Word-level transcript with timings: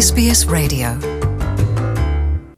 SBS 0.00 0.48
Radio. 0.52 0.88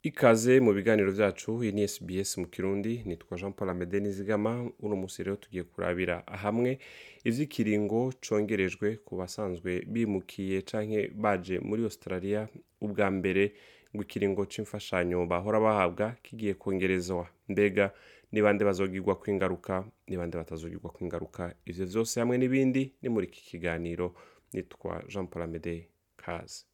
Ikaze 0.03 0.59
mu 0.59 0.73
biganiro 0.73 1.11
byacu 1.11 1.63
iyi 1.63 1.71
ni 1.71 1.87
SBS 1.87 2.37
mu 2.37 2.47
kirundi 2.47 3.01
nitwa 3.05 3.37
jean 3.37 3.53
paul 3.53 3.69
amede 3.69 3.99
nizigama 3.99 4.69
uno 4.79 4.95
munsi 4.95 5.23
rero 5.23 5.35
tugiye 5.35 5.63
kurabira 5.63 6.23
hamwe 6.25 6.79
ivy'ikiringo 7.25 8.13
congerejwe 8.29 8.97
ku 9.05 9.15
basanzwe 9.17 9.81
bimukiye 9.87 10.61
canke 10.61 11.07
baje 11.15 11.59
muri 11.59 11.83
australia 11.83 12.47
ubwa 12.81 13.11
mbere 13.11 13.53
ngo 13.95 14.01
ikiringo 14.03 14.45
c'imfashanyo 14.45 15.25
bahora 15.25 15.59
bahabwa 15.59 16.15
kigiye 16.23 16.53
kongerezwa 16.53 17.27
mbega 17.49 17.91
ni 18.31 18.41
bande 18.41 18.65
bazogirwa 18.65 19.15
kwingaruka 19.15 19.83
ni 20.07 20.17
bande 20.17 20.37
batazogirwa 20.37 20.89
kwingaruka? 20.91 21.55
Ivyo 21.65 21.85
vyose 21.85 22.19
hamwe 22.19 22.37
n'ibindi 22.37 22.93
ni 23.01 23.09
muri 23.09 23.27
iki 23.27 23.41
kiganiro 23.49 24.15
nitwa 24.53 25.03
jean 25.09 25.27
paul 25.27 25.43
amede 25.43 25.87
kaze. 26.17 26.65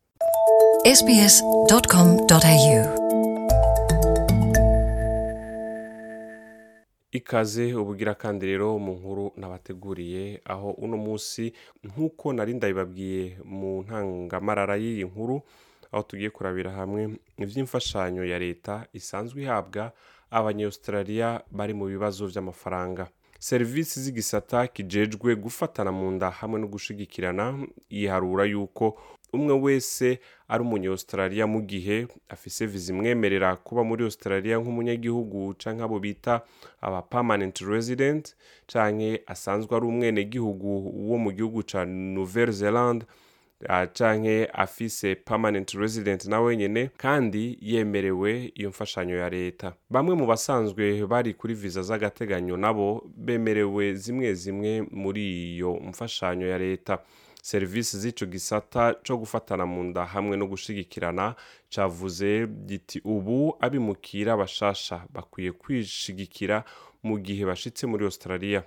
sbs.com.au 0.85 2.79
ikaze 7.11 7.73
ubugira 7.75 8.15
kandi 8.15 8.45
rero 8.45 8.79
mu 8.79 8.93
nkuru 8.93 9.31
nabateguriye 9.37 10.41
aho 10.45 10.71
uno 10.71 10.97
munsi 10.97 11.53
nk'uko 11.83 12.33
nari 12.33 12.53
ndabibabwiye 12.53 13.37
mu 13.43 13.83
ntangamarara 13.83 14.75
y'iyi 14.77 15.03
nkuru 15.05 15.41
aho 15.91 16.03
tugiye 16.03 16.29
kurabira 16.29 16.71
hamwe 16.71 17.19
iby'imfashanyo 17.37 18.23
ya 18.25 18.39
leta 18.39 18.85
isanzwe 18.93 19.41
ihabwa 19.43 19.91
abanyaustraliya 20.31 21.41
bari 21.51 21.73
mu 21.73 21.85
bibazo 21.85 22.27
by'amafaranga. 22.27 23.07
Serivisi 23.39 23.99
z'igisata 24.03 24.67
kijejwe 24.67 25.35
gufatana 25.35 25.91
mu 25.91 26.11
nda 26.11 26.29
hamwe 26.29 26.59
no 26.59 26.67
gushigikirana 26.67 27.67
yiharura 27.89 28.45
yuko 28.45 28.99
umwe 29.33 29.53
wese 29.59 30.19
ari 30.47 30.61
umunyaustraliya 30.63 31.47
mu 31.47 31.61
gihe 31.61 32.07
afise 32.29 32.65
viza 32.65 32.93
imwemerera 32.93 33.55
kuba 33.55 33.83
muri 33.83 34.03
australia 34.03 34.57
nk'umunyagihugu 34.57 35.53
canke 35.57 35.83
abo 35.83 35.99
bita 35.99 36.41
aba 36.81 37.01
permanent 37.01 37.57
resident 37.61 38.35
canke 38.67 39.21
asanzwe 39.27 39.75
ari 39.77 39.85
umwenegihugu 39.85 40.69
wo 41.11 41.17
mu 41.17 41.31
gihugu 41.31 41.63
ca 41.63 41.85
nouvelle 41.85 42.51
zelande 42.51 43.05
canke 43.93 44.45
afise 44.53 45.15
permanent 45.15 45.71
resident 45.73 46.25
na 46.25 46.41
wenyene 46.41 46.89
kandi 46.97 47.57
yemerewe 47.61 48.51
iyo 48.55 48.69
mfashanyo 48.69 49.15
ya 49.17 49.29
leta. 49.29 49.73
Bamwe 49.89 50.15
mu 50.15 50.25
basanzwe 50.25 51.05
bari 51.07 51.33
kuri 51.33 51.53
viza 51.53 51.81
z'agateganyo 51.81 52.57
nabo 52.57 53.03
bemerewe 53.17 53.93
zimwe 53.93 54.33
zimwe 54.33 54.81
muri 54.91 55.53
iyo 55.55 55.73
mfashanyo 55.75 56.47
ya 56.47 56.57
leta. 56.57 56.99
Serivisi 57.49 57.97
z'ico 58.01 58.25
gisata 58.25 58.83
co 59.05 59.17
gufatana 59.17 59.65
mu 59.65 59.83
nda 59.83 60.05
hamwe 60.05 60.37
no 60.37 60.45
gushigikirana 60.51 61.35
cavuze 61.73 62.47
giti 62.67 63.01
ubu 63.03 63.55
abimukira 63.59 64.37
bashasha 64.37 64.97
bakwiye 65.13 65.51
kwishigikira 65.51 66.63
mu 67.03 67.15
gihe 67.19 67.45
bashitse 67.49 67.87
muri 67.87 68.03
australia. 68.05 68.61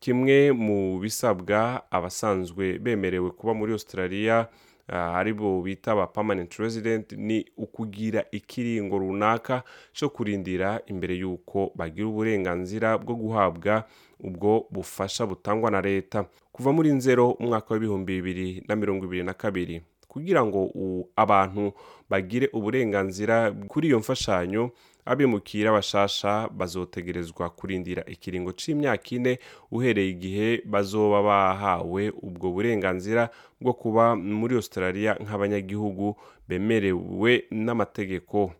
Kimwe 0.00 0.52
mu 0.52 0.98
bisabwa 1.02 1.82
abasanzwe 1.90 2.78
bemerewe 2.78 3.30
kuba 3.30 3.52
muri 3.54 3.72
australia 3.72 4.48
uh, 4.92 5.16
ari 5.16 5.32
bo 5.32 5.62
bita 5.62 5.92
aba 5.92 6.06
permanent 6.06 6.52
resident 6.60 7.12
ni 7.16 7.44
ukugira 7.56 8.24
ikiringo 8.30 8.98
runaka 8.98 9.62
co 9.96 10.08
kurindira 10.12 10.80
imbere 10.86 11.16
y'uko 11.16 11.72
bagira 11.74 12.06
uburenganzira 12.08 12.98
bwo 12.98 13.14
guhabwa 13.16 13.84
ubwo 14.20 14.66
bufasha 14.70 15.26
butangwa 15.26 15.70
na 15.70 15.80
leta. 15.80 16.24
Kuva 16.52 16.72
muri 16.72 16.92
nzero 16.92 17.30
umwaka 17.30 17.74
w'ibihumbi 17.74 18.12
bibiri 18.22 18.62
na 18.68 18.76
mirongo 18.76 19.04
ibiri 19.08 19.22
na 19.24 19.32
kabiri. 19.34 19.82
Kugira 20.08 20.44
ngo 20.44 20.68
abantu 21.16 21.72
bagire 22.10 22.46
uburenganzira 22.52 23.50
kuri 23.68 23.88
iyo 23.88 23.98
mfashanyo 23.98 24.70
abimukira 25.04 25.72
bashasha 25.72 26.48
bazotegerezwa 26.48 27.50
kurindira 27.50 28.02
ikiringo 28.06 28.52
c'imyaka 28.52 29.08
ine 29.10 29.38
uhereye 29.70 30.10
igihe 30.10 30.62
bazoba 30.64 31.22
bahawe 31.22 32.10
ubwo 32.22 32.50
burenganzira 32.50 33.30
bwo 33.60 33.72
kuba 33.72 34.16
muri 34.16 34.54
australia 34.54 35.14
nk'abanyagihugu 35.22 36.16
bemerewe 36.48 37.44
n'amategeko. 37.50 38.52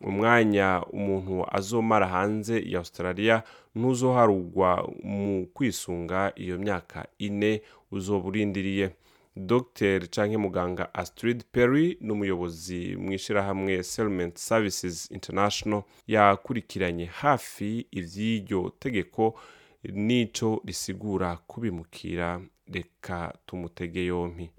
Umwanya 0.00 0.80
umuntu 0.92 1.44
azomara 1.52 2.06
hanze 2.08 2.64
ya 2.66 2.78
australia 2.78 3.42
ntuzoharugwa 3.76 4.88
mu 5.04 5.46
kwisunga 5.54 6.32
iyo 6.36 6.58
myaka 6.58 7.06
ine 7.18 7.60
uzoba 7.92 8.28
urindiriye 8.28 8.90
dr. 9.36 10.08
Canke 10.10 10.36
muganga 10.36 10.94
astrid 10.94 11.44
perry 11.52 11.96
n'umuyobozi 12.00 12.96
mu 12.96 13.12
ishirahamwe 13.12 13.82
settlement 13.82 14.36
services 14.38 15.10
international 15.10 15.82
yakurikiranye 16.06 17.04
hafi 17.04 17.86
ivy'iryo 17.92 18.72
tegeko 18.78 19.34
n'ico 19.92 20.62
risigura 20.64 21.36
kubimukira. 21.46 22.40
Reka 22.72 23.34
tumutege 23.46 24.04
yompi. 24.06 24.50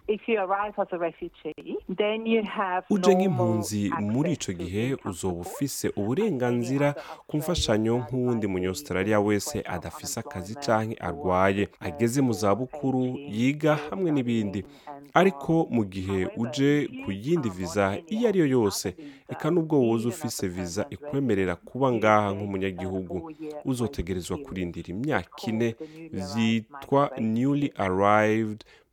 Uje 2.90 3.16
nk'impunzi 3.16 3.92
muri 4.02 4.32
ico 4.32 4.54
gihe 4.54 4.98
uzoba 5.06 5.40
ufise 5.42 5.90
uburenganzira 5.96 6.96
ku 7.28 7.38
mfashanyo 7.38 7.98
nk'uwundi 7.98 8.48
munyaustralia 8.48 9.20
wese 9.20 9.64
adafise 9.66 10.20
akazi 10.20 10.56
canke 10.56 10.96
arwaye 11.00 11.70
ageze 11.80 12.22
mu 12.22 12.34
zabukuru 12.34 13.04
yiga 13.30 13.76
hamwe 13.90 14.12
n'ibindi. 14.12 14.66
ariko 15.14 15.68
mu 15.70 15.84
gihe 15.86 16.28
uje 16.38 16.88
ku 17.04 17.12
yindi 17.12 17.50
viza 17.50 18.00
iyo 18.08 18.30
ari 18.30 18.40
yo 18.40 18.46
yose 18.48 18.96
eka 19.30 19.52
n'ubwo 19.52 19.76
woza 19.88 20.08
ufise 20.10 20.48
viza 20.48 20.86
ikwemerera 20.90 21.56
kuba 21.56 21.92
ngaha 21.92 22.32
nk'umunyagihugu. 22.36 23.32
uzotegerezwa 23.66 24.38
kurindira 24.38 24.88
imyaka 24.96 25.36
ine 25.48 25.76
vyitwa 26.12 27.12
newly 27.20 27.72
arrived 27.76 28.01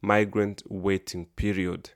migrant 0.02 0.62
waiting 0.70 1.26
period. 1.36 1.88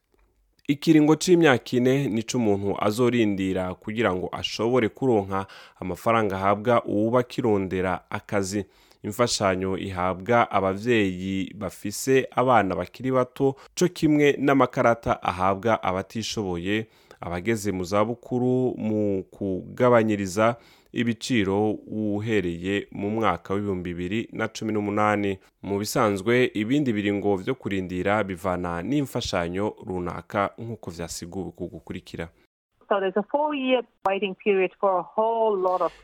Ikiringo 0.69 1.17
c'imyaka 1.17 1.77
ine 1.77 2.09
nico 2.09 2.39
umuntu 2.39 2.77
azorindira 2.85 3.75
kugira 3.75 4.15
ngo 4.15 4.29
ashobore 4.33 4.89
kuronka 4.89 5.47
amafaranga 5.81 6.37
ahabwa 6.37 6.85
uwuba 6.85 7.21
akirondera 7.21 8.11
akazi. 8.11 8.65
Imfashanyo 9.03 9.79
ihabwa 9.79 10.51
abavyeyi 10.51 11.55
bafise 11.59 12.27
abana 12.31 12.77
bakiri 12.77 13.11
bato 13.13 13.57
co 13.75 13.89
kimwe 13.89 14.37
n'amakarata 14.39 15.23
ahabwa 15.23 15.83
abatishoboye 15.83 16.87
abageze 17.21 17.73
mu 17.73 17.85
zabukuru 17.85 18.75
mu 18.79 19.23
kugabanyiriza 19.31 20.57
ibiciro 20.93 21.71
uhereye 21.87 22.87
mu 22.93 23.11
mwaka 23.11 23.55
w'ibihumbi 23.55 23.95
bibiri 23.95 24.29
na 24.33 24.49
cumi 24.49 24.73
n'umunani. 24.73 25.39
Mu 25.63 25.79
bisanzwe 25.79 26.51
ibindi 26.55 26.93
biringo 26.93 27.37
vyo 27.37 27.55
kurindira 27.55 28.25
bivana 28.25 28.83
n'imfashanyo 28.83 29.75
runaka 29.87 30.51
nk'uko 30.59 30.91
vyasiguwe 30.91 31.51
ku 31.57 31.65
gukurikira. 31.73 32.29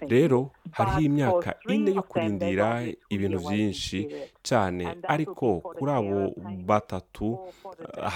Rero 0.09 0.50
hariho 0.72 1.00
imyaka 1.00 1.55
ine 1.69 1.91
yo 1.94 2.03
kurindira 2.03 2.82
ibintu 3.10 3.38
vyinshi 3.38 4.09
cane. 4.43 4.84
Ariko 5.09 5.60
kuri 5.60 5.93
abo 5.93 6.32
batatu 6.66 7.38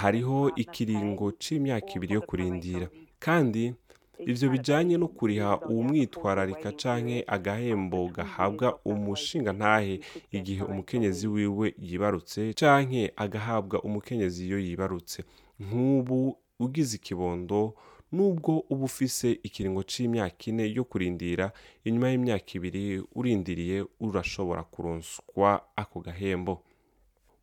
hariho 0.01 0.51
ikiringo 0.55 1.31
c'imyaka 1.37 1.89
ibiri 1.95 2.13
yo 2.13 2.21
kurindira. 2.21 2.87
kandi 3.23 3.73
ivyo 4.19 4.49
bijanye 4.49 4.97
no 4.97 5.07
kuriha 5.07 5.59
uwumwitwararika 5.69 6.71
canke 6.71 7.23
agahembo 7.27 8.07
gahabwa 8.15 8.79
umushinga 8.85 9.53
ntahe 9.53 9.99
igihe 10.31 10.63
umukenyezi 10.63 11.27
wiwe 11.27 11.73
yibarutse 11.81 12.53
canke 12.53 13.11
agahabwa 13.15 13.81
umukenyezi 13.83 14.45
iyo 14.47 14.59
yibarutse. 14.59 15.23
Nk'ubu 15.59 16.37
ugize 16.59 16.95
ikibondo 16.97 17.73
nubwo 18.11 18.59
uba 18.69 18.85
ufise 18.85 19.39
ikiringo 19.43 19.83
c'imyaka 19.83 20.43
ine 20.45 20.63
yo 20.77 20.83
kurindira 20.83 21.51
inyuma 21.83 22.09
y'imyaka 22.09 22.49
ibiri 22.55 23.01
urindiriye 23.15 23.85
urashobora 23.99 24.63
kuronswa 24.63 25.49
ako 25.75 25.99
gahembo. 25.99 26.61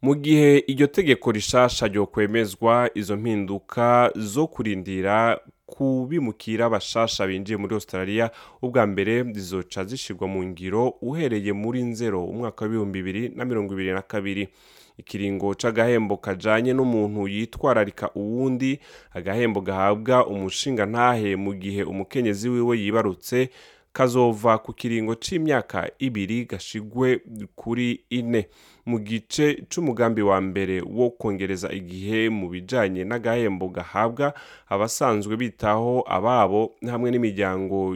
Mu 0.03 0.15
gihe 0.15 0.59
iryo 0.67 0.87
tegeko 0.87 1.33
rishasha 1.33 1.87
ryokwemezwa 1.89 2.91
izo 2.95 3.17
mpinduka 3.17 4.13
zo 4.17 4.47
kurindira 4.47 5.41
kubimukira 5.67 6.71
bashasha 6.71 7.27
binjiye 7.27 7.57
muri 7.57 7.75
australia 7.75 8.31
ubwa 8.63 8.87
mbere 8.87 9.23
zizoca 9.33 9.85
zishirwa 9.85 10.29
mu 10.29 10.45
ngiro 10.45 10.89
uhereye 11.03 11.53
muri 11.53 11.83
nzero 11.83 12.25
umwaka 12.25 12.65
w'ibihumbi 12.65 13.03
bibiri 13.03 13.29
na 13.37 13.45
mirongo 13.45 13.73
ibiri 13.75 13.93
na 13.93 14.03
kabiri. 14.03 14.49
Ikiringo 14.99 15.55
c'agahembo 15.55 16.17
kajanye 16.17 16.73
n'umuntu 16.73 17.29
yitwararika 17.29 18.11
uwundi 18.15 18.81
agahembo 19.15 19.61
gahabwa 19.61 20.27
umushinga 20.27 20.87
ntahe 20.87 21.37
mu 21.37 21.55
gihe 21.55 21.83
umukenyezi 21.83 22.49
wiwe 22.49 22.79
yibarutse 22.81 23.49
kazova 23.93 24.59
ku 24.59 24.73
kiringo 24.73 25.15
c'imyaka 25.15 25.89
ibiri 25.99 26.45
gashigwe 26.45 27.21
kuri 27.57 28.05
ine. 28.11 28.49
Mu 28.87 28.99
gice 28.99 29.63
c'umugambi 29.69 30.23
wa 30.23 30.41
mbere 30.41 30.81
wo 30.87 31.11
kongereza 31.11 31.73
igihe 31.73 32.29
mu 32.31 32.49
bijanye 32.49 33.05
n'agahembo 33.05 33.69
gahabwa 33.69 34.33
abasanzwe 34.69 35.37
bitaho 35.37 36.05
ababo 36.09 36.73
hamwe 36.91 37.11
n'imiryango 37.11 37.95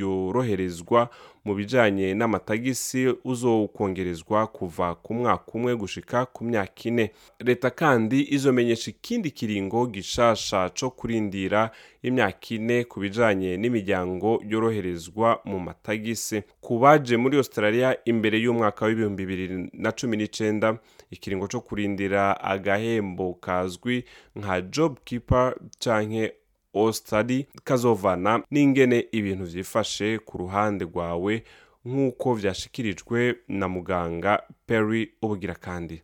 yoroherezwa 0.00 1.08
mu 1.44 1.54
bijanye 1.54 2.14
n'amatagisi 2.14 3.14
uzokongerezwa 3.24 4.46
kuva 4.46 4.94
ku 4.94 5.14
mwaka 5.14 5.44
umwe 5.54 5.76
gushika 5.76 6.26
ku 6.26 6.44
myaka 6.44 6.82
ine. 6.84 7.10
Leta 7.40 7.70
kandi 7.70 8.26
izomenyesha 8.34 8.90
ikindi 8.90 9.30
kiringo 9.30 9.86
gishasha 9.86 10.70
co 10.74 10.90
kurindira 10.90 11.70
imyaka 12.02 12.46
ine 12.50 12.84
ku 12.84 13.00
bijanye 13.00 13.56
n'imiryango 13.56 14.42
yoroherezwa 14.48 15.38
mu 15.44 15.58
matagisi. 15.60 16.42
Ku 16.60 16.78
baje 16.78 17.16
muri 17.16 17.36
australia 17.36 17.94
imbere 18.04 18.38
y'umwaka 18.42 18.86
w'ibihumbi 18.86 19.26
bibiri 19.26 19.70
na 19.72 19.92
cumi 19.92 20.16
n'icenda 20.26 20.78
ikiringo 21.10 21.46
co 21.46 21.60
kurindira 21.60 22.40
agahembo 22.40 23.34
kazwi 23.34 24.04
nka 24.36 24.60
job 24.60 24.98
keeper 25.04 25.54
canke 25.78 26.32
ostadi 26.74 27.46
kazovana 27.64 28.42
n'ingene 28.50 29.06
ibintu 29.12 29.44
vyifashe 29.44 30.18
ku 30.18 30.38
ruhande 30.38 30.84
rwawe 30.84 31.42
nk'uko 31.86 32.34
vyashikirijwe 32.34 33.36
na 33.48 33.68
muganga 33.68 34.42
perry 34.66 35.10
ubugira 35.22 35.54
kandi 35.54 36.02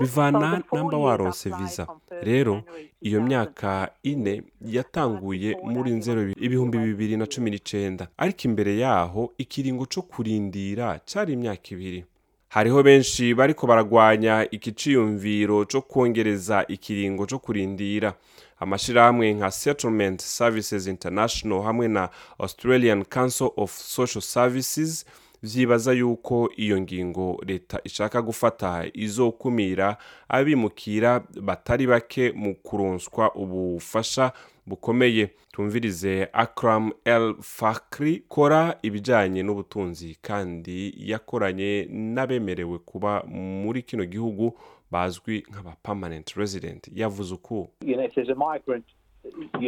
bivana 0.00 0.62
namba 0.72 0.96
waronse 0.98 1.50
viza 1.50 1.86
rero 2.22 2.62
iyo 3.00 3.20
myaka 3.22 3.90
ine 4.02 4.42
yatanguye 4.66 5.56
muri 5.62 5.90
nzero 5.90 6.30
ibihumbi 6.30 6.78
bibiri 6.78 7.16
na 7.16 7.26
cumi 7.26 7.50
n'icenda. 7.50 8.08
Ariko 8.18 8.40
imbere 8.48 8.78
yaho 8.78 9.32
ikiringo 9.38 9.86
co 9.86 10.02
kurindira 10.02 11.00
cari 11.04 11.32
imyaka 11.32 11.68
ibiri. 11.74 12.04
Hariho 12.48 12.82
benshi 12.82 13.34
bariko 13.34 13.66
baragwanya 13.66 14.46
iki 14.50 14.72
ciyumviro 14.72 15.64
co 15.64 15.80
kwongereza 15.82 16.64
ikiringo 16.68 17.26
co 17.26 17.38
kurindira. 17.38 18.14
Amashirahamwe 18.60 19.32
nka 19.34 19.50
settlement 19.50 20.20
services 20.22 20.86
international 20.86 21.62
hamwe 21.62 21.88
na 21.88 22.08
australian 22.38 23.04
council 23.04 23.50
of 23.56 23.72
social 23.78 24.22
services 24.22 25.04
vyibaza 25.42 25.92
yuko 25.92 26.50
iyo 26.56 26.80
ngingo 26.80 27.42
leta 27.46 27.80
ishaka 27.84 28.22
gufata 28.22 28.84
izokumira 28.94 29.96
abimukira 30.28 31.20
batari 31.42 31.86
bake 31.86 32.32
mu 32.32 32.54
kuronswa 32.54 33.34
ubufasha 33.34 34.32
bukomeye. 34.66 35.30
Tumvirize 35.52 36.28
akram 36.32 36.92
el 37.04 37.34
fakri 37.40 38.22
kora 38.28 38.78
ibijanye 38.82 39.42
n'ubutunzi 39.42 40.16
kandi 40.22 40.94
yakoranye 40.98 41.88
n'abemerewe 41.90 42.78
kuba 42.78 43.22
muri 43.62 43.82
kino 43.82 44.04
gihugu 44.04 44.58
bazwi 44.90 45.44
nk'aba 45.50 45.76
permanent 45.82 46.28
resident 46.36 46.88
yavuze 46.94 47.34
uku 47.34 47.68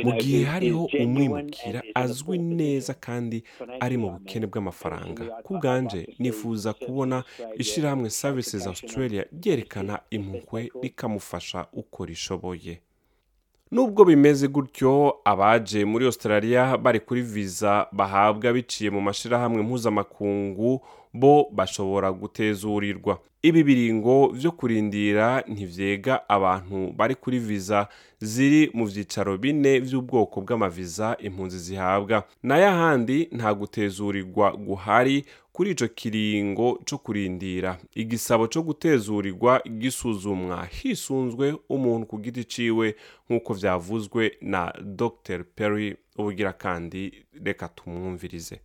mu 0.04 0.12
gihe 0.22 0.44
hariho 0.44 0.84
umwimukira 1.00 1.82
azwi 1.94 2.38
neza 2.38 2.94
kandi 2.94 3.44
ari 3.80 3.96
mu 3.96 4.08
bukene 4.10 4.46
bw'amafaranga. 4.46 5.22
ku 5.44 5.54
bwanje 5.58 6.00
nifuza 6.18 6.72
kubona 6.72 7.24
ishyirahamwe 7.62 8.10
services 8.10 8.66
australia 8.66 9.24
ryerekana 9.32 10.00
impuhwe 10.10 10.70
rikamufasha 10.82 11.66
uko 11.72 12.04
rishoboye. 12.04 12.80
Nubwo 13.70 14.04
bimeze 14.04 14.48
gutyo 14.48 15.16
abaje 15.24 15.84
muri 15.84 16.04
australia 16.06 16.76
bari 16.76 17.00
kuri 17.00 17.22
viza 17.22 17.86
bahabwa 17.92 18.52
biciye 18.52 18.90
mu 18.90 19.00
mashirahamwe 19.00 19.62
mpuzamakungu 19.62 20.80
bo 21.12 21.48
bashobora 21.52 22.12
gutezurirwa. 22.12 23.18
Ibi 23.42 23.62
biringo 23.64 24.28
vyo 24.28 24.52
kurindira 24.52 25.40
ntivyega 25.48 26.28
abantu 26.28 26.92
bari 26.96 27.14
kuri 27.14 27.38
viza 27.38 27.88
ziri 28.20 28.70
mu 28.74 28.84
vyicaro 28.86 29.38
bine 29.38 29.80
vy'ubwoko 29.80 30.40
bw'amaviza 30.40 31.16
impunzi 31.18 31.58
zihabwa. 31.58 32.24
Nayo 32.42 32.68
ahandi 32.68 33.28
nta 33.32 33.54
gutezurirwa 33.54 34.52
guhari 34.56 35.24
kuri 35.52 35.70
ico 35.70 35.88
kiringo 35.88 36.78
co 36.84 36.98
kurindira. 36.98 37.78
Igisabo 37.94 38.46
co 38.46 38.62
gutezurirwa 38.62 39.62
gisuzumwa 39.78 40.66
hisunzwe 40.66 41.56
umuntu 41.68 42.06
ku 42.06 42.18
giti 42.18 42.44
ciwe 42.44 42.94
nk'uko 43.30 43.54
vyavuzwe 43.54 44.36
na 44.40 44.72
dr. 44.84 45.44
Perry 45.56 45.96
ubugira 46.18 46.52
kandi 46.52 47.24
reka 47.44 47.68
tumwumvirize. 47.68 48.60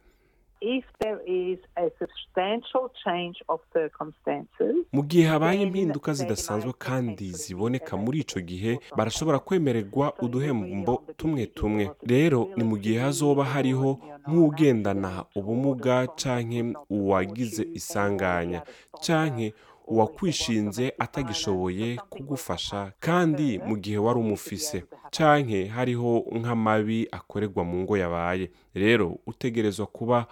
Mu 4.93 5.01
gihe 5.03 5.25
habaye 5.27 5.61
impinduka 5.61 6.13
zidasanzwe 6.13 6.73
kandi 6.85 7.31
ziboneka 7.31 7.97
muri 7.97 8.19
ico 8.19 8.39
gihe 8.39 8.79
barashobora 8.97 9.39
kwemererwa 9.39 10.13
uduhembo 10.21 11.03
tumwe 11.17 11.45
tumwe. 11.45 11.91
rero 12.05 12.49
ni 12.57 12.63
mu 12.63 12.77
gihe 12.77 12.99
hazoba 12.99 13.43
hariho 13.45 13.99
nk'ugendana 14.29 15.25
ubumuga 15.35 16.07
canke 16.07 16.73
uwagize 16.89 17.63
isanganya 17.73 18.61
canke 19.05 19.53
uwakwishinze 19.87 20.93
atagishoboye 20.99 21.95
kugufasha. 22.09 22.91
kandi 22.99 23.59
mu 23.67 23.75
gihe 23.77 23.97
wari 23.97 24.19
umufise 24.19 24.83
canke 25.11 25.65
hariho 25.65 26.25
nk'amabi 26.39 27.07
akorerwa 27.11 27.63
mu 27.63 27.77
ngo 27.81 27.97
yabaye. 27.97 28.51
Rero 28.73 29.17
utegerezwa 29.27 29.85
kuba 29.85 30.27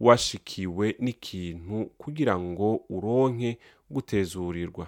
washikiwe 0.00 0.96
n'ikintu 0.98 1.90
kugira 1.98 2.38
ngo 2.38 2.80
uronke 2.90 3.58
gutezurirwa. 3.90 4.86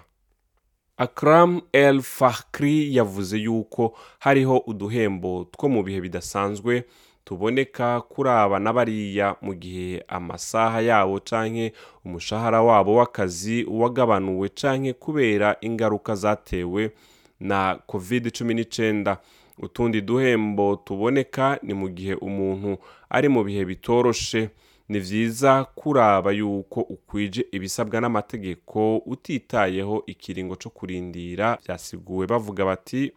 Akram 0.97 1.61
el 1.71 2.01
fakri 2.01 2.95
yavuze 2.95 3.37
yuko 3.37 3.97
hariho 4.19 4.57
uduhembo 4.57 5.47
two 5.51 5.69
mu 5.69 5.83
bihe 5.83 6.01
bidasanzwe 6.01 6.83
tuboneka 7.23 8.01
kuri 8.01 8.29
aba 8.29 8.59
na 8.59 8.73
bariya 8.73 9.35
mu 9.41 9.53
gihe 9.53 10.03
amasaha 10.07 10.81
yabo 10.81 11.19
canke 11.19 11.73
umushahara 12.05 12.61
wabo 12.61 12.95
w'akazi 12.95 13.65
wagabanuwe 13.69 14.49
canke 14.49 14.93
kubera 14.93 15.57
ingaruka 15.61 16.15
zatewe 16.15 16.91
na 17.39 17.79
covid 17.87 18.31
cumi 18.37 18.53
n'icenda 18.53 19.17
utundi 19.57 20.01
duhembo 20.01 20.75
tuboneka 20.75 21.59
ni 21.63 21.73
mu 21.73 21.89
gihe 21.89 22.13
umuntu 22.13 22.77
ari 23.09 23.29
mu 23.29 23.43
bihe 23.43 23.65
bitoroshe. 23.65 24.49
Ni 24.91 24.99
vyiza 24.99 25.51
kuraba 25.75 26.31
yuko 26.31 26.79
ukwije 26.81 27.41
ibisabwa 27.51 28.01
n'amategeko 28.01 28.97
utitayeho 29.13 30.03
ikiringo 30.13 30.55
co 30.61 30.69
kurindira 30.69 31.47
vyasiguwe. 31.65 32.27
Bavuga 32.27 32.65
bati 32.65 33.11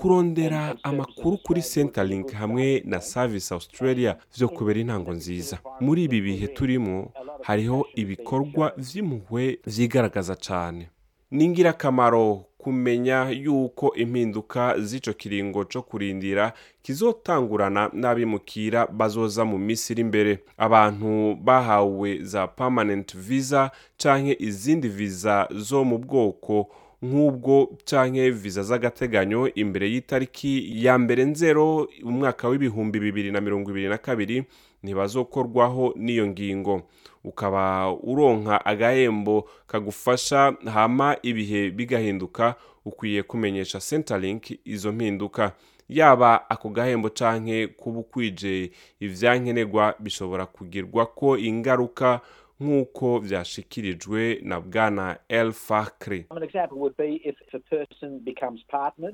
kurondera 0.00 0.76
amakuru 0.82 1.38
kuri 1.38 1.62
centerlink 1.62 2.32
hamwe 2.32 2.82
na 2.84 3.00
service 3.00 3.54
australia 3.54 4.16
vyo 4.36 4.48
kubera 4.48 4.80
intango 4.80 5.12
nziza. 5.12 5.58
Muri 5.80 6.04
ibi 6.04 6.20
bihe 6.20 6.48
turimo 6.48 7.12
hariho 7.42 7.86
ibikorwa 7.94 8.72
vy'impuhwe 8.76 9.58
vyigaragaza 9.66 10.36
cane. 10.36 10.88
Ni 11.34 11.44
ingirakamaro 11.44 12.44
kumenya 12.58 13.28
yuko 13.30 13.94
impinduka 13.94 14.62
z'ico 14.80 15.12
kiringo 15.12 15.64
co 15.64 15.82
kurindira 15.82 16.52
kizotangurana 16.82 17.90
n'abimukira 17.92 18.86
bazoza 18.86 19.44
mu 19.44 19.58
minsi 19.58 19.92
iri 19.92 20.00
imbere 20.02 20.32
abantu 20.56 21.34
bahawe 21.36 22.18
za 22.22 22.46
permanent 22.46 23.16
visa 23.16 23.70
canke 24.02 24.36
izindi 24.40 24.88
viza 24.88 25.48
zo 25.52 25.84
mu 25.84 25.98
bwoko 25.98 26.70
nk'ubwo 27.02 27.76
canke 27.84 28.30
viza 28.30 28.62
z'agateganyo 28.62 29.50
imbere 29.54 29.90
y'itariki 29.92 30.52
ya 30.84 30.98
mbere 30.98 31.24
nzero 31.24 31.88
umwaka 32.04 32.48
w'ibihumbi 32.48 33.00
bibiri 33.00 33.30
na 33.32 33.40
mirongo 33.40 33.70
ibiri 33.70 33.88
na 33.88 33.98
kabiri 33.98 34.44
ntibazokorwaho 34.84 35.94
n'iyo 35.96 36.26
ngingo. 36.26 36.82
Ukaba 37.24 37.92
uronka 37.92 38.64
agahembo 38.66 39.48
kagufasha 39.66 40.52
hama 40.74 41.16
ibihe 41.22 41.70
bigahinduka 41.70 42.54
ukwiye 42.84 43.22
kumenyesha 43.22 43.80
centerlink 43.80 44.50
izo 44.64 44.92
mpinduka. 44.92 45.52
Yaba 45.88 46.50
ako 46.50 46.68
gahembo 46.68 47.08
canke 47.10 47.66
kuba 47.66 47.98
ukwije 48.00 48.70
ivyankenerwa 49.00 49.94
bishobora 49.98 50.46
kugirwa 50.46 51.06
ko 51.06 51.38
ingaruka 51.38 52.20
nk'uko 52.60 53.18
vyashikirijwe 53.18 54.40
na 54.42 54.60
bwana 54.60 55.18
el 55.28 55.52
fakri 55.52 56.26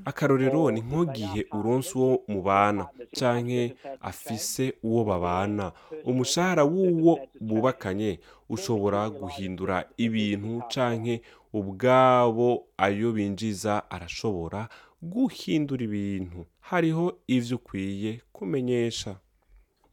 akarorero 0.05 0.71
ni 0.71 0.81
nk'igihe 0.81 1.47
uronse 1.53 1.99
uwo 1.99 2.23
mubana 2.29 2.89
canke 3.19 3.75
afise 4.01 4.75
uwo 4.83 5.05
babana. 5.05 5.73
umushahara 6.05 6.65
w'uwo 6.65 7.19
bubakanye 7.41 8.21
ushobora 8.49 9.11
guhindura 9.11 9.77
ibintu 9.97 10.63
canke 10.73 11.23
ubwabo 11.53 12.67
ayo 12.77 13.13
binjiza 13.13 13.91
arashobora 13.91 14.69
guhindura 15.03 15.83
ibintu. 15.85 16.47
Hariho 16.61 17.19
ivyo 17.27 17.57
ukwiye 17.57 18.21
kumenyesha. 18.33 19.17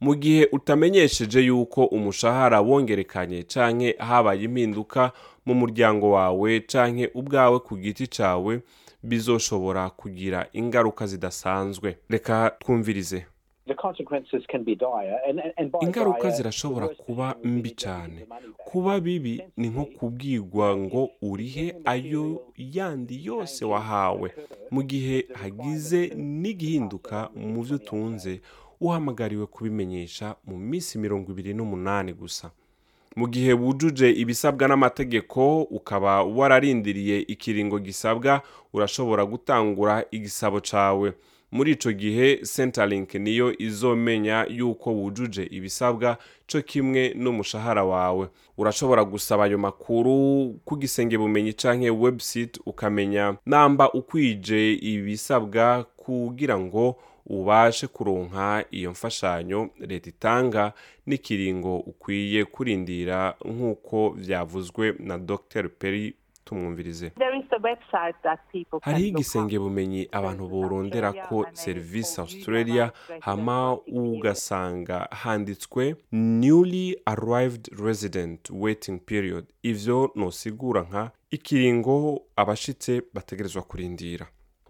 Mu 0.00 0.14
gihe 0.14 0.48
utamenyesheje 0.52 1.40
yuko 1.40 1.84
umushahara 1.84 2.60
wongerekanye 2.60 3.42
canke 3.42 3.96
habaye 3.98 4.42
impinduka 4.44 5.12
mu 5.46 5.54
muryango 5.54 6.10
wawe 6.10 6.60
canke 6.60 7.10
ubwawe 7.14 7.58
ku 7.58 7.76
giti 7.76 8.06
cawe 8.06 8.60
bizoshobora 9.02 9.90
kugira 9.90 10.46
ingaruka 10.52 11.06
zidasanzwe. 11.06 11.96
Reka 12.08 12.50
twumvirize. 12.60 13.26
Ingaruka 15.82 16.30
zirashobora 16.30 16.88
kuba 16.88 17.34
mbi 17.44 17.70
cyane 17.70 18.26
kuba 18.56 19.00
bibi 19.00 19.42
ni 19.56 19.68
nko 19.68 19.84
kubwirwa 19.84 20.76
ngo 20.76 21.10
urihe 21.22 21.74
ayo 21.84 22.42
yandi 22.56 23.26
yose 23.26 23.64
wahawe. 23.64 24.30
mu 24.70 24.82
gihe 24.82 25.26
hagize 25.34 26.12
n'igihinduka 26.16 27.30
mu 27.36 27.62
byo 27.64 27.76
utunze 27.76 28.40
uhamagariwe 28.80 29.46
kubimenyesha 29.46 30.36
mu 30.46 30.56
minsi 30.58 30.98
mirongo 30.98 31.32
ibiri 31.32 31.54
n'umunani 31.54 32.12
gusa. 32.12 32.50
Mu 33.16 33.26
gihe 33.28 33.52
wujuje 33.52 34.10
ibisabwa 34.10 34.68
n'amategeko 34.68 35.62
ukaba 35.62 36.22
wararindiriye 36.22 37.18
ikiringo 37.20 37.78
gisabwa 37.78 38.42
urashobora 38.72 39.24
gutangura 39.26 40.04
igisabo 40.10 40.60
cawe. 40.60 41.12
Muri 41.50 41.72
ico 41.72 41.92
gihe 41.92 42.36
centerlink 42.36 43.14
niyo 43.14 43.58
izomenya 43.58 44.46
yuko 44.50 44.92
wujuje 44.94 45.48
ibisabwa 45.50 46.18
co 46.46 46.62
kimwe 46.62 47.14
n'umushahara 47.16 47.84
wawe. 47.84 48.28
Urashobora 48.58 49.04
gusaba 49.04 49.44
ayo 49.44 49.58
makuru 49.58 50.14
ku 50.64 50.76
gisenge 50.76 51.18
bumenyi 51.18 51.52
canke 51.52 51.90
website 51.90 52.60
ukamenya 52.66 53.36
namba 53.46 53.92
ukwije 53.92 54.72
ibisabwa 54.74 55.86
kugira 55.96 56.58
ngo 56.58 56.96
ubashe 57.28 57.86
kuronka 57.86 58.64
iyo 58.70 58.90
mfashanyo. 58.90 59.70
Leta 59.80 60.08
itanga 60.10 60.72
n'ikiringo 61.06 61.76
ukwiye 61.78 62.44
kurindira 62.44 63.34
nk'uko 63.44 64.10
vyavuzwe 64.10 64.94
na 64.98 65.18
dr. 65.18 65.68
Perry 65.68 66.14
tumwumvirize. 66.44 67.12
Hariho 68.80 69.06
igisenge 69.08 69.58
bumenyi 69.58 70.08
abantu 70.12 70.48
borondera 70.48 71.12
ko 71.12 71.46
serivisi 71.52 72.20
australia 72.20 72.92
hama 73.20 73.76
ugasanga 73.86 75.08
handitswe 75.10 75.96
newly 76.12 76.96
arrived 77.06 77.68
resident 77.84 78.50
waiting 78.50 78.98
period. 78.98 79.44
Ivyo 79.62 80.10
nosigura 80.14 80.82
nka 80.82 81.10
ikiringo 81.30 82.22
abashitse 82.36 83.02
bategerezwa 83.14 83.62
kurindira. 83.62 84.26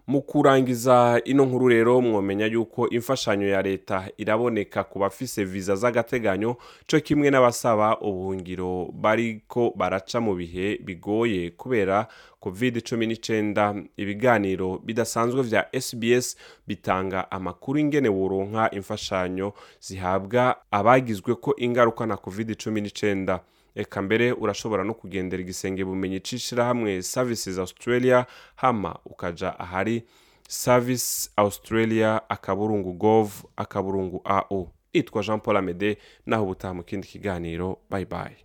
Mu 0.09 0.21
kurangiza 0.21 1.21
ino 1.25 1.45
nkuru 1.45 1.67
rero 1.67 2.01
mwomenya 2.01 2.45
yuko 2.45 2.89
imfashanyo 2.89 3.47
ya 3.47 3.61
leta 3.61 4.09
iraboneka 4.17 4.83
ku 4.83 4.99
bafise 4.99 5.43
viza 5.45 5.75
z'agateganyo 5.75 6.55
co 6.89 6.99
kimwe 6.99 7.29
n'abasaba 7.29 7.97
ubuhungiro 8.01 8.89
bariko 8.93 9.73
baraca 9.77 10.17
mu 10.21 10.33
bihe 10.35 10.77
bigoye 10.85 11.49
kubera 11.51 12.07
covid 12.39 12.77
19 12.77 13.83
ibiganiro 13.97 14.81
bidasanzwe 14.85 15.41
vya 15.43 15.67
sbs 15.81 16.37
bitanga 16.67 17.31
amakuru 17.31 17.79
ingene 17.79 18.09
woronka 18.09 18.71
imfashanyo 18.71 19.53
zihabwa 19.81 20.55
abagizwe 20.71 21.35
ko 21.35 21.53
ingaruka 21.57 22.05
na 22.05 22.17
covid 22.17 22.49
19 22.49 23.39
eka 23.75 24.01
mbere 24.01 24.31
urashobora 24.31 24.83
no 24.83 24.93
kugendera 24.93 25.41
igisenge 25.41 25.85
bumenyi 25.85 26.19
c'ishirahamwe 26.19 27.01
services 27.01 27.57
australia 27.57 28.25
hama 28.55 28.95
ukaja 29.05 29.59
ahari 29.59 30.03
service 30.47 31.29
australia 31.37 32.21
akaburungu 32.29 32.93
gov 32.93 33.31
akaburungu 33.57 34.21
ao 34.25 34.71
itwa 34.93 35.23
jean 35.23 35.39
paul 35.39 35.57
amede 35.57 35.97
naho 36.25 36.43
ubutaha 36.43 36.73
mu 36.73 36.83
kindi 36.83 37.07
kiganiro 37.07 37.77
bye 37.89 38.05
bye. 38.05 38.37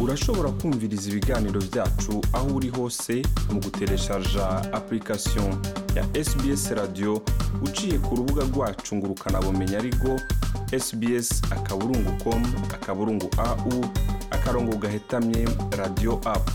Urashobora 0.00 0.50
kumviriza 0.50 1.10
ibiganiro 1.10 1.60
byacu 1.60 2.22
aho 2.32 2.48
uri 2.56 2.68
hose 2.68 3.22
mu 3.52 3.60
gutereshaja 3.60 4.48
application 4.72 5.56
ya 5.96 6.24
sbs 6.24 6.70
radio 6.70 7.22
uciye 7.64 7.98
ku 7.98 8.16
rubuga 8.16 8.44
rwacu 8.44 8.96
ngo 8.96 9.06
ukanabumenya 9.06 9.78
ariko 9.78 10.20
sbs 10.78 11.42
akaburungu 11.52 12.12
com 12.24 12.42
akaburungu 12.74 13.30
au 13.38 13.84
akarongo 14.30 14.76
gahetamye 14.76 15.48
radio 15.78 16.20
app 16.24 16.50